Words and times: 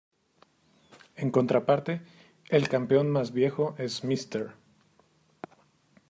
En 1.15 1.29
contraparte, 1.29 2.01
el 2.49 2.67
campeón 2.69 3.11
más 3.11 3.33
viejo 3.33 3.75
es 3.77 4.03
Mr. 4.03 4.55